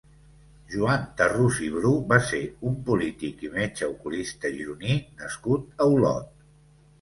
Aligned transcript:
Joan 0.75 1.01
Tarrús 1.19 1.59
i 1.67 1.69
Bru 1.75 1.91
va 2.13 2.17
ser 2.29 2.39
un 2.69 2.79
polític 2.87 3.45
i 3.49 3.51
metge 3.59 3.91
oculista 3.93 4.53
gironí 4.57 4.97
nascut 5.21 5.87
a 5.87 5.89
Olot. 5.93 6.35